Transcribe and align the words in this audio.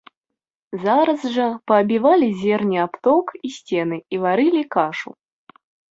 Зараз 0.85 1.21
жа 1.35 1.45
паабівалі 1.71 2.29
зерне 2.43 2.79
аб 2.85 2.93
ток 3.09 3.27
і 3.49 3.53
сцены 3.59 3.97
і 4.17 4.23
варылі 4.25 4.63
кашу. 4.79 5.09